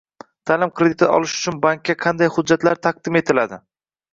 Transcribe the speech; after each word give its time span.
Ta’lim 0.51 0.71
krediti 0.79 1.09
olish 1.17 1.35
uchun 1.41 1.59
bankka 1.67 1.97
qanday 2.07 2.33
hujjatlar 2.39 2.83
taqdim 2.89 3.21
etiladi? 3.21 3.63